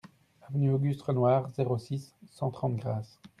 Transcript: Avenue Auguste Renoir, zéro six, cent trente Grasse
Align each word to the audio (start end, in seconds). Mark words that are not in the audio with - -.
Avenue 0.49 0.71
Auguste 0.73 1.03
Renoir, 1.03 1.47
zéro 1.51 1.77
six, 1.77 2.15
cent 2.25 2.49
trente 2.49 2.75
Grasse 2.77 3.19